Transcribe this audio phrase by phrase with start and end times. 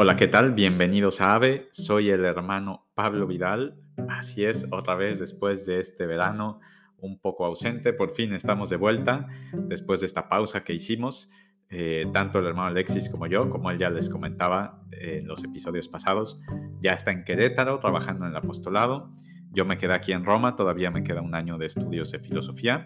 [0.00, 0.52] Hola, ¿qué tal?
[0.52, 1.66] Bienvenidos a AVE.
[1.72, 3.82] Soy el hermano Pablo Vidal.
[4.08, 6.60] Así es, otra vez después de este verano
[6.98, 11.32] un poco ausente, por fin estamos de vuelta después de esta pausa que hicimos.
[11.68, 15.88] Eh, tanto el hermano Alexis como yo, como él ya les comentaba en los episodios
[15.88, 16.38] pasados,
[16.80, 19.12] ya está en Querétaro trabajando en el apostolado.
[19.50, 22.84] Yo me quedé aquí en Roma, todavía me queda un año de estudios de filosofía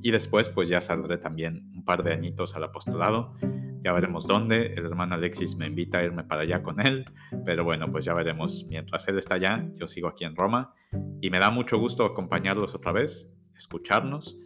[0.00, 3.34] y después pues ya saldré también un par de añitos al apostolado
[3.84, 4.72] ya veremos dónde.
[4.76, 7.04] El hermano Alexis me invita a irme para allá con él,
[7.44, 8.66] pero bueno, pues ya veremos.
[8.70, 10.74] Mientras él está allá, yo sigo aquí en Roma
[11.20, 14.38] y me da mucho gusto acompañarlos otra vez, escucharnos.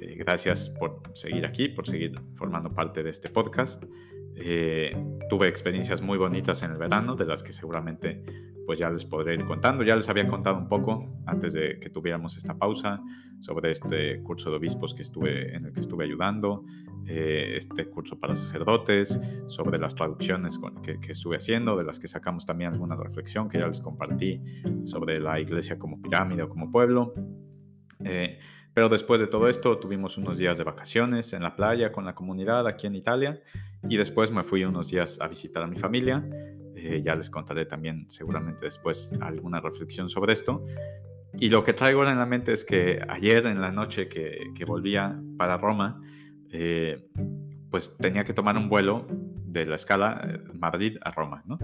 [0.00, 3.84] Eh, gracias por seguir aquí, por seguir formando parte de este podcast.
[4.38, 4.94] Eh,
[5.30, 8.22] tuve experiencias muy bonitas en el verano, de las que seguramente
[8.66, 9.84] pues ya les podré ir contando.
[9.84, 13.00] Ya les había contado un poco antes de que tuviéramos esta pausa
[13.38, 16.64] sobre este curso de obispos que estuve, en el que estuve ayudando,
[17.06, 22.08] eh, este curso para sacerdotes, sobre las traducciones que, que, estuve haciendo, de las que
[22.08, 24.42] sacamos también alguna reflexión que ya les compartí
[24.84, 27.14] sobre la iglesia como pirámide o como pueblo.
[28.04, 28.38] Eh,
[28.74, 32.14] pero después de todo esto tuvimos unos días de vacaciones en la playa con la
[32.14, 33.40] comunidad aquí en Italia
[33.88, 36.28] y después me fui unos días a visitar a mi familia.
[36.74, 40.64] Eh, ya les contaré también seguramente después alguna reflexión sobre esto.
[41.38, 44.64] Y lo que traigo ahora en la mente es que ayer en la noche que,
[44.66, 46.00] volvía para Roma,
[46.50, 47.08] eh,
[47.70, 51.58] pues tenía que tomar un vuelo de la escala eh, Madrid a Roma, ¿no?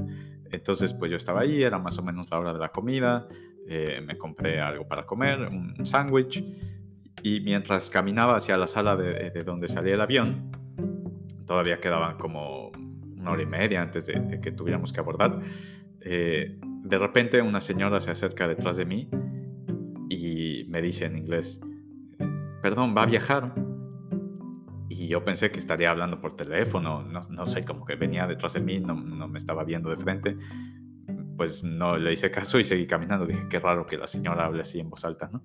[0.50, 3.26] Entonces pues yo estaba ahí, era más o menos la hora de la comida,
[3.64, 6.44] me compré algo para comer, un sándwich
[7.22, 10.50] y mientras caminaba hacia la sala de, donde salía el avión,
[11.46, 15.40] todavía quedaban como una hora y media antes de, que tuviéramos que abordar,
[16.00, 19.08] eh, de repente una señora se acerca detrás de mí
[20.08, 21.60] y me dice en inglés,
[22.60, 23.54] perdón, ¿va a viajar?
[24.88, 28.54] Y yo pensé que estaría hablando por teléfono, no, no sé, como que venía detrás
[28.54, 30.36] de mí, no, no, me estaba viendo de frente.
[31.36, 33.26] Pues no le hice caso y seguí caminando.
[33.26, 35.44] Dije, qué raro que la señora hable así en voz alta, ¿no?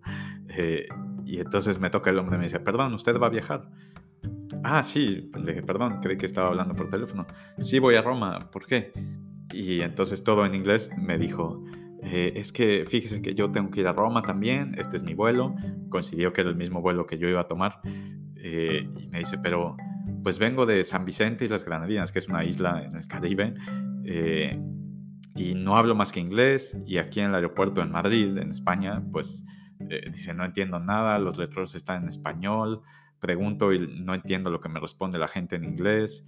[0.49, 0.87] Eh,
[1.25, 3.69] y entonces me toca el hombre y me dice, perdón, ¿usted va a viajar?
[4.69, 5.31] Ah, sí,
[5.65, 7.25] perdón, creí que estaba hablando por teléfono.
[7.57, 8.91] Sí, voy a Roma, ¿por qué?
[9.53, 11.63] Y entonces todo en inglés me dijo,
[12.03, 15.13] eh, es que fíjese que yo tengo que ir a Roma también, este es mi
[15.13, 15.55] vuelo,
[15.87, 17.79] coincidió que era el mismo vuelo que yo iba a tomar.
[18.35, 19.77] Eh, y me dice, pero
[20.21, 23.53] pues vengo de San Vicente y las Granadinas, que es una isla en el Caribe,
[24.03, 24.59] eh,
[25.33, 29.01] y no hablo más que inglés, y aquí en el aeropuerto en Madrid, en España,
[29.13, 29.45] pues
[29.89, 32.81] eh, dice, no entiendo nada, los letreros están en español,
[33.19, 36.25] pregunto y no entiendo lo que me responde la gente en inglés,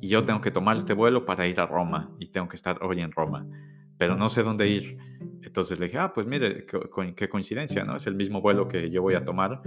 [0.00, 2.82] y yo tengo que tomar este vuelo para ir a Roma, y tengo que estar
[2.82, 3.46] hoy en Roma,
[3.98, 4.98] pero no sé dónde ir.
[5.42, 7.96] Entonces le dije, ah, pues mire, qué, coincidencia, ¿no?
[7.96, 9.62] Es el mismo vuelo que yo voy a tomar.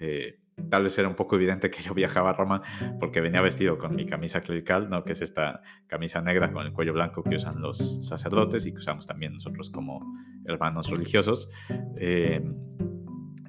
[0.00, 2.62] Eh, tal vez era un poco evidente que yo viajaba a Roma
[2.98, 5.04] porque venía vestido con mi camisa clerical, ¿no?
[5.04, 8.78] que es esta camisa negra con el cuello blanco que usan los sacerdotes y que
[8.78, 10.00] usamos también nosotros como
[10.44, 11.48] hermanos religiosos.
[11.96, 12.42] Eh,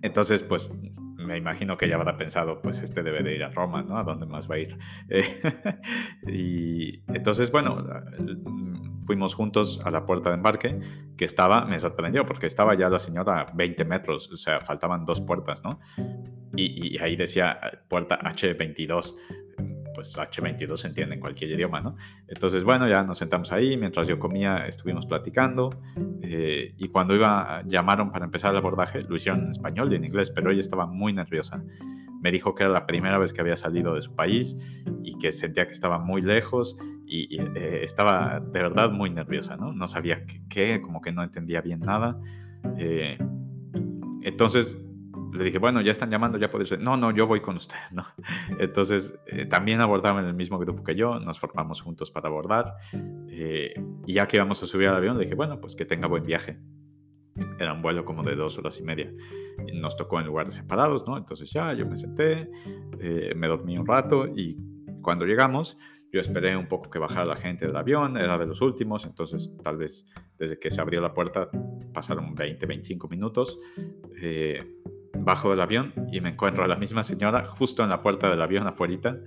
[0.01, 0.73] entonces, pues
[1.17, 3.97] me imagino que ya habrá pensado, pues este debe de ir a Roma, ¿no?
[3.97, 4.77] ¿A dónde más va a ir?
[6.27, 7.85] y entonces, bueno,
[9.05, 10.79] fuimos juntos a la puerta de embarque,
[11.17, 15.05] que estaba, me sorprendió, porque estaba ya la señora a 20 metros, o sea, faltaban
[15.05, 15.79] dos puertas, ¿no?
[16.59, 19.15] Y, y ahí decía puerta H22
[19.99, 21.97] pues H22 se entiende en cualquier idioma, ¿no?
[22.27, 25.69] Entonces, bueno, ya nos sentamos ahí, mientras yo comía estuvimos platicando
[26.21, 30.05] eh, y cuando iba, llamaron para empezar el abordaje, lo hicieron en español y en
[30.05, 31.61] inglés, pero ella estaba muy nerviosa.
[32.21, 34.55] Me dijo que era la primera vez que había salido de su país
[35.03, 39.73] y que sentía que estaba muy lejos y, eh, estaba de verdad muy nerviosa, ¿no?
[39.73, 42.17] No sabía qué, como que no entendía bien nada.
[42.77, 43.17] Eh,
[44.21, 44.77] entonces
[45.33, 46.79] le dije, bueno, ya están llamando, ya puede ser.
[46.79, 48.05] No, no, yo voy con usted, ¿no?
[48.59, 52.75] Entonces, eh, también abordaban en el mismo grupo que yo, nos formamos juntos para abordar.
[53.29, 53.73] Eh,
[54.05, 56.23] y ya que íbamos a subir al avión, le dije, bueno, pues que tenga buen
[56.23, 56.59] viaje.
[57.57, 59.11] Era un vuelo como de dos horas y media.
[59.73, 61.17] Nos tocó en lugares separados, ¿no?
[61.17, 62.49] Entonces ya yo me senté,
[62.99, 64.57] eh, me dormí un rato y
[65.01, 65.77] cuando llegamos,
[66.11, 69.53] yo esperé un poco que bajara la gente del avión, era de los últimos, entonces
[69.63, 71.49] tal vez desde que se abrió la puerta
[71.93, 73.59] pasaron 20, 25 minutos.
[74.21, 74.57] Eh,
[75.29, 78.41] bajo del avión y me encuentro a la misma señora justo en la puerta del
[78.41, 79.19] avión afuera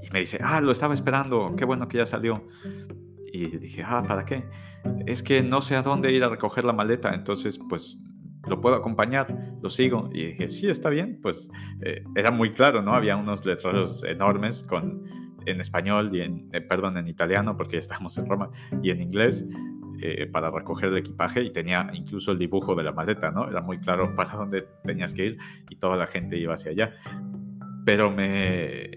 [0.00, 2.46] y me dice, ah, lo estaba esperando, qué bueno que ya salió.
[3.32, 4.44] Y dije, ah, ¿para qué?
[5.04, 7.98] Es que no sé a dónde ir a recoger la maleta, entonces pues
[8.46, 10.10] lo puedo acompañar, lo sigo.
[10.12, 11.50] Y dije, sí, está bien, pues
[11.82, 12.94] eh, era muy claro, ¿no?
[12.94, 15.02] Había unos letreros enormes con,
[15.44, 18.50] en español y en, eh, perdón, en italiano, porque ya estamos en Roma,
[18.80, 19.44] y en inglés.
[20.00, 23.48] Eh, para recoger el equipaje y tenía incluso el dibujo de la maleta, ¿no?
[23.48, 25.38] Era muy claro para dónde tenías que ir
[25.70, 26.92] y toda la gente iba hacia allá.
[27.84, 28.90] Pero me,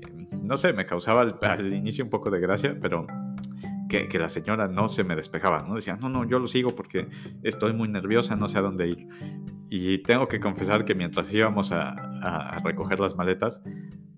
[0.44, 3.08] no sé, me causaba al, inicio un poco de gracia, pero
[3.88, 5.76] que, que, la señora no se me despejaba, ¿no?
[5.76, 7.08] Decía, no, no, yo lo sigo porque
[7.44, 9.08] estoy muy nerviosa, no sé a dónde ir.
[9.70, 13.64] Y tengo que confesar que mientras íbamos a, a recoger las maletas,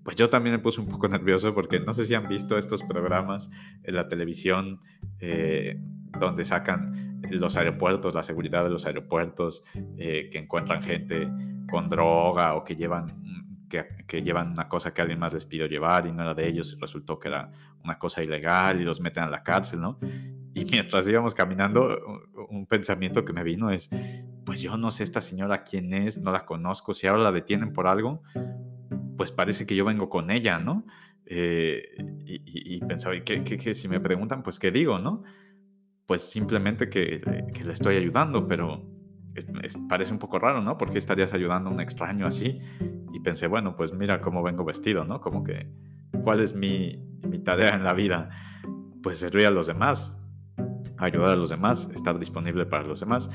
[0.04, 2.82] pues yo también me puse un poco nervioso porque no sé si han visto estos
[2.82, 3.50] programas
[3.82, 4.78] en la televisión
[5.20, 5.78] eh,
[6.18, 9.64] donde sacan los aeropuertos, la seguridad de los aeropuertos,
[9.96, 11.28] eh, que encuentran gente
[11.70, 13.06] con droga o que llevan,
[13.68, 16.46] que, que, llevan una cosa que alguien más les pidió llevar y no era de
[16.46, 17.50] ellos y resultó que era
[17.82, 19.98] una cosa ilegal y los meten a la cárcel, ¿no?
[20.54, 21.98] Y mientras íbamos caminando,
[22.50, 23.88] un pensamiento que me vino es,
[24.44, 27.72] pues yo no sé esta señora quién es, no la conozco, si ahora la detienen
[27.72, 28.22] por algo,
[29.16, 30.84] pues parece que yo vengo con ella, ¿no?
[31.26, 35.22] Eh, y, pensaba, ¿qué, qué, si me preguntan, pues qué digo, ¿no?
[36.06, 37.22] Pues simplemente que,
[37.54, 38.84] que le estoy ayudando, pero
[39.88, 40.76] parece un poco raro, ¿no?
[40.76, 42.58] ¿Por qué estarías ayudando a un extraño así?
[43.12, 45.20] Y pensé, bueno, pues mira cómo vengo vestido, ¿no?
[45.20, 45.70] Como que,
[46.24, 48.30] ¿cuál es mi, mi tarea en la vida?
[49.02, 50.18] Pues servir a los demás,
[50.98, 53.30] ayudar a los demás, estar disponible para los demás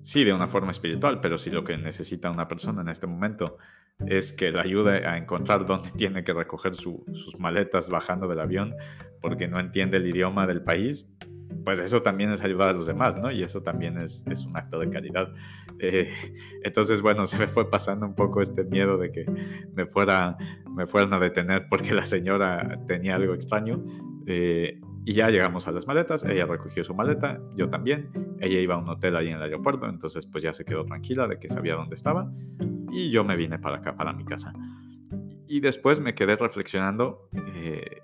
[0.00, 3.58] sí de una forma espiritual, pero si lo que necesita una persona en este momento
[4.06, 8.74] es que le ayude a encontrar dónde tiene que recoger sus maletas bajando del avión
[9.20, 11.06] porque no entiende el idioma del país,
[11.64, 13.30] pues eso también es ayudar a los demás, ¿no?
[13.30, 15.32] Y eso también es, es un acto de caridad.
[15.80, 16.12] Eh,
[16.64, 19.24] entonces, bueno, se me fue pasando un poco este miedo de que
[19.76, 20.36] me, fuera,
[20.68, 23.84] me fueran a detener porque la señora tenía algo extraño.
[24.26, 28.10] Eh, y ya llegamos a las maletas, ella recogió su maleta, yo también,
[28.40, 31.26] ella iba a un hotel ahí en el aeropuerto, entonces pues ya se quedó tranquila
[31.26, 32.30] de que sabía dónde estaba
[32.92, 34.52] y yo me vine para acá, para mi casa.
[35.46, 38.02] Y después me quedé reflexionando eh,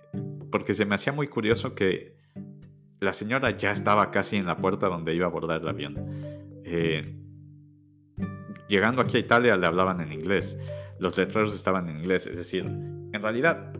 [0.51, 2.17] porque se me hacía muy curioso que
[3.01, 5.97] la señora ya estaba casi en la puerta donde iba a abordar el avión.
[6.65, 7.05] Eh,
[8.67, 10.59] llegando aquí a Italia le hablaban en inglés,
[10.99, 13.75] los letreros estaban en inglés, es decir, en realidad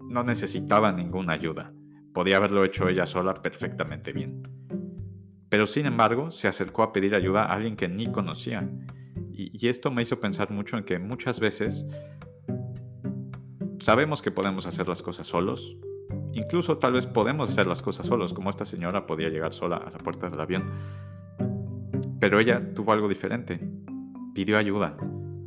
[0.00, 1.72] no necesitaba ninguna ayuda.
[2.14, 4.42] Podía haberlo hecho ella sola perfectamente bien.
[5.48, 8.70] Pero sin embargo, se acercó a pedir ayuda a alguien que ni conocía.
[9.32, 11.88] Y, esto me hizo pensar mucho en que muchas veces
[13.80, 15.76] sabemos que podemos hacer las cosas solos.
[16.32, 19.90] Incluso tal vez podemos hacer las cosas solos, como esta señora podía llegar sola a
[19.90, 20.70] la puerta del avión.
[22.20, 23.60] Pero ella tuvo algo diferente.
[24.34, 24.96] Pidió ayuda.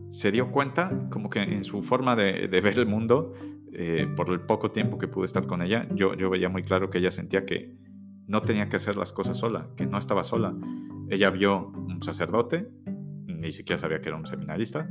[0.10, 3.34] Se dio cuenta, como que en su forma de, de ver el mundo,
[3.79, 6.89] eh, por el poco tiempo que pude estar con ella, yo, yo veía muy claro
[6.89, 7.77] que ella sentía que
[8.25, 10.56] no tenía que hacer las cosas sola, que no estaba sola.
[11.12, 12.68] Ella vio un sacerdote,
[13.27, 14.89] ni siquiera sabía que era un seminarista,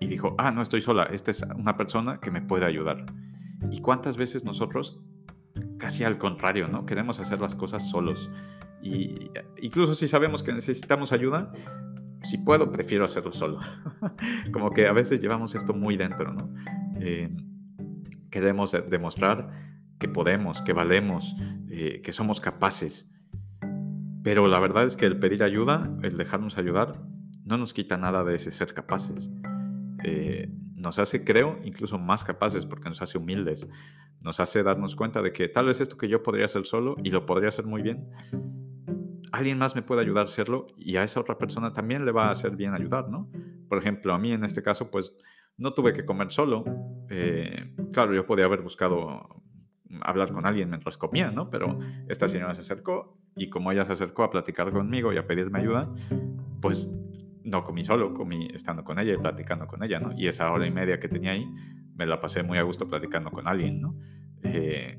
[0.00, 3.06] y dijo, ah, no estoy sola, esta es una persona que me puede ayudar.
[3.70, 5.00] ¿Y cuántas veces nosotros,
[5.78, 6.86] casi al contrario, ¿no?
[6.86, 8.32] Queremos hacer las cosas solos.
[8.82, 9.30] Y
[9.62, 11.52] incluso si sabemos que necesitamos ayuda,
[12.24, 13.60] si puedo, prefiero hacerlo solo.
[14.52, 16.52] Como que a veces llevamos esto muy dentro, ¿no?
[17.00, 17.30] Eh,
[18.30, 19.50] queremos demostrar
[19.98, 21.36] que podemos, que valemos,
[21.70, 23.10] eh, que somos capaces.
[24.22, 26.92] Pero la verdad es que el pedir ayuda, el dejarnos ayudar,
[27.44, 29.30] no nos quita nada de ese ser capaces.
[30.04, 33.68] Eh, nos hace, creo, incluso más capaces porque nos hace humildes.
[34.20, 37.10] Nos hace darnos cuenta de que tal vez esto que yo podría hacer solo y
[37.10, 38.10] lo podría hacer muy bien,
[39.32, 42.26] alguien más me puede ayudar a hacerlo y a esa otra persona también le va
[42.26, 43.30] a hacer bien ayudar, ¿no?
[43.68, 45.16] Por ejemplo, a mí en este caso, pues
[45.58, 46.64] no tuve que comer solo.
[47.10, 49.42] Eh, claro, yo podía haber buscado
[50.02, 51.50] hablar con alguien mientras comía, ¿no?
[51.50, 55.26] Pero esta señora se acercó y como ella se acercó a platicar conmigo y a
[55.26, 55.92] pedirme ayuda,
[56.60, 56.90] pues
[57.44, 60.12] no comí solo, comí estando con ella y platicando con ella, ¿no?
[60.16, 61.46] Y esa hora y media que tenía ahí,
[61.94, 63.96] me la pasé muy a gusto platicando con alguien, ¿no?
[64.42, 64.96] Eh,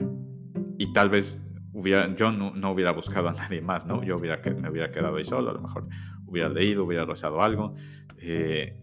[0.78, 4.04] y tal vez hubiera, yo no, hubiera buscado a nadie más, ¿no?
[4.04, 5.88] Yo hubiera, me hubiera quedado ahí solo, a lo mejor
[6.26, 7.74] hubiera leído, hubiera rezado algo.
[8.20, 8.82] Eh,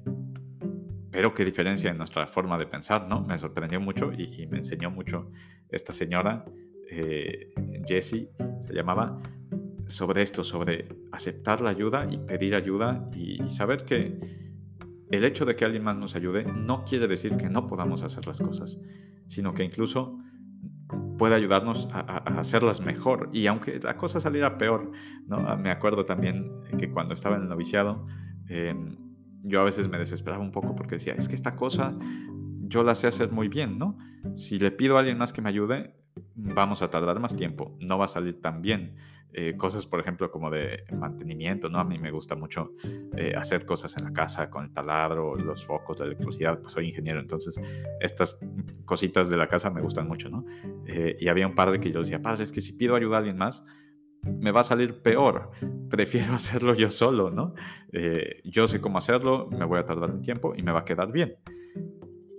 [1.14, 3.22] pero qué diferencia en nuestra forma de pensar, ¿no?
[3.22, 5.30] Me sorprendió mucho y, me enseñó mucho
[5.70, 6.44] esta señora,
[6.90, 7.54] eh,
[7.86, 9.22] Jessie, se llamaba,
[9.86, 14.18] sobre esto, sobre aceptar la ayuda y pedir ayuda y, saber que
[15.12, 18.26] el hecho de que alguien más nos ayude no quiere decir que no podamos hacer
[18.26, 18.80] las cosas,
[19.28, 20.18] sino que incluso
[21.16, 22.00] puede ayudarnos a,
[22.40, 23.30] hacerlas mejor.
[23.32, 24.90] Y aunque la cosa saliera peor,
[25.28, 25.56] ¿no?
[25.58, 28.04] Me acuerdo también que cuando estaba en el noviciado,
[28.48, 28.74] eh,
[29.44, 31.96] yo a veces me desesperaba un poco porque decía, es que esta cosa
[32.66, 33.98] yo la sé hacer muy bien, ¿no?
[34.34, 35.94] Si le pido a alguien más que me ayude,
[36.34, 38.96] vamos a tardar más tiempo, no va a salir tan bien.
[39.36, 41.80] Eh, cosas, por ejemplo, como de mantenimiento, ¿no?
[41.80, 42.72] A mí me gusta mucho
[43.16, 46.86] eh, hacer cosas en la casa con el taladro, los focos, de electricidad, pues soy
[46.86, 47.60] ingeniero, entonces
[48.00, 48.38] estas
[48.84, 50.44] cositas de la casa me gustan mucho, ¿no?
[50.86, 53.18] Eh, y había un padre que yo decía, padre, es que si pido ayuda a
[53.18, 53.64] alguien más,
[54.24, 55.50] me va a salir peor.
[55.90, 57.54] Prefiero hacerlo yo solo, ¿no?
[57.92, 60.84] Eh, yo sé cómo hacerlo, me voy a tardar un tiempo y me va a
[60.84, 61.36] quedar bien.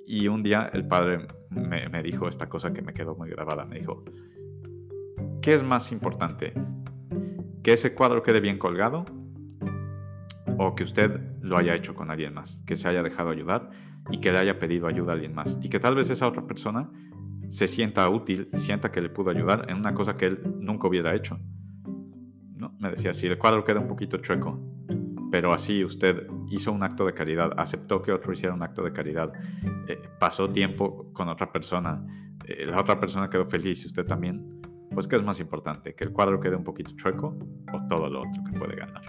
[0.08, 3.66] Y un día el padre me, me, dijo esta cosa que me quedó muy grabada.
[3.66, 4.04] Me dijo,
[5.42, 6.54] ¿qué es más importante?
[7.64, 9.06] ¿Que ese cuadro quede bien colgado?
[10.58, 12.62] ¿O que usted lo haya hecho con alguien más?
[12.68, 13.72] Que se haya dejado ayudar
[14.12, 15.60] y que le haya pedido ayuda a alguien más.
[15.64, 16.92] Y que tal vez esa otra persona
[17.48, 20.88] se sienta útil y sienta que le pudo ayudar en una cosa que él nunca
[20.88, 21.40] hubiera hecho.
[22.80, 24.60] Me decía, si el cuadro queda un poquito chueco,
[25.32, 28.92] pero así usted hizo un acto de caridad, aceptó que otro hiciera un acto de
[28.92, 29.34] caridad,
[29.88, 32.06] eh, pasó tiempo con otra persona,
[32.48, 35.96] eh, la otra persona quedó feliz y usted también, pues ¿qué es más importante?
[35.96, 37.38] ¿Que el cuadro quede un poquito chueco
[37.74, 39.04] o todo lo otro que puede ganar?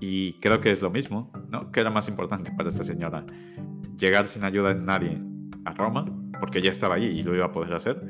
[0.00, 1.70] Y creo que es lo mismo, ¿no?
[1.70, 3.24] ¿Qué era más importante para esta señora?
[3.98, 5.22] Llegar sin ayuda de nadie
[5.64, 6.04] a Roma,
[6.40, 8.02] porque ya estaba allí y lo iba a poder hacer,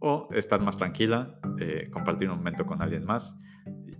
[0.00, 3.38] o estar más tranquila, eh, compartir un momento con alguien más,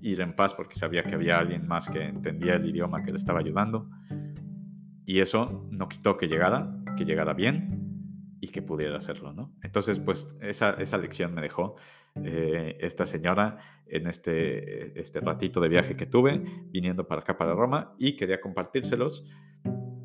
[0.01, 3.17] ir en paz porque sabía que había alguien más que entendía el idioma que le
[3.17, 3.91] estaba ayudando.
[5.05, 7.83] Y eso no quitó que llegara, que llegara bien
[8.41, 9.53] y que pudiera hacerlo, ¿no?
[9.63, 11.77] Entonces, pues esa, esa lección me dejó
[12.25, 17.55] eh, esta señora en este, este ratito de viaje que tuve, viniendo para acá, para
[17.55, 19.25] Roma, y quería compartírselos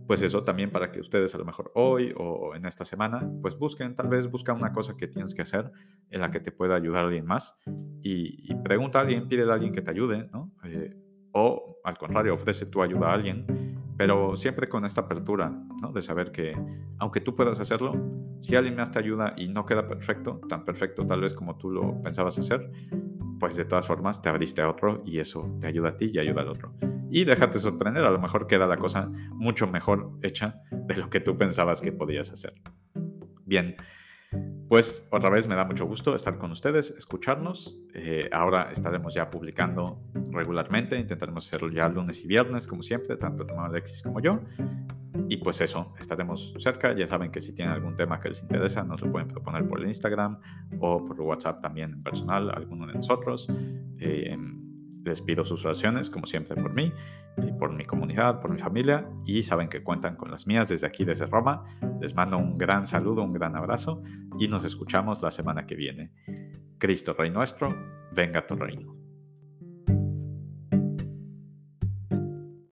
[0.07, 3.57] pues eso también para que ustedes a lo mejor hoy o en esta semana, pues
[3.57, 5.69] busquen, tal vez busca una cosa que tienes que hacer
[6.09, 7.59] en la que te pueda ayudar alguien más
[8.01, 10.51] y, pregunta a alguien, pídele a alguien que te ayude, ¿no?
[10.63, 10.95] Eh,
[11.33, 13.45] o al contrario, ofrece tu ayuda a alguien,
[13.97, 15.49] pero siempre con esta apertura,
[15.81, 15.91] ¿no?
[15.91, 16.57] De saber que
[16.99, 17.93] aunque tú puedas hacerlo,
[18.39, 21.69] si alguien más te ayuda y no queda perfecto, tan perfecto tal vez como tú
[21.69, 22.71] lo pensabas hacer,
[23.39, 26.19] pues de todas formas te abriste a otro y eso te ayuda a ti y
[26.19, 26.73] ayuda al otro.
[27.09, 31.19] Y déjate sorprender, a lo mejor queda la cosa mucho mejor hecha de lo que
[31.19, 32.53] tú pensabas que podías hacer.
[33.45, 33.75] Bien,
[34.67, 37.79] pues otra vez me da mucho gusto estar con ustedes, escucharnos.
[37.93, 43.43] Eh, ahora estaremos ya publicando regularmente, intentaremos hacerlo ya lunes y viernes, como siempre, tanto
[43.43, 44.31] el hermano Alexis como yo.
[45.29, 46.93] Y pues eso, estaremos cerca.
[46.93, 49.79] Ya saben que si tienen algún tema que les interesa, nos lo pueden proponer por
[49.79, 50.39] el Instagram
[50.79, 53.47] o por WhatsApp también en personal, alguno de nosotros.
[53.99, 54.35] Eh,
[55.07, 56.93] les pido sus oraciones, como siempre, por mí,
[57.37, 60.85] y por mi comunidad, por mi familia, y saben que cuentan con las mías desde
[60.85, 61.63] aquí, desde Roma.
[61.99, 64.03] Les mando un gran saludo, un gran abrazo,
[64.39, 66.11] y nos escuchamos la semana que viene.
[66.77, 67.69] Cristo Rey nuestro,
[68.11, 69.06] venga tu reino.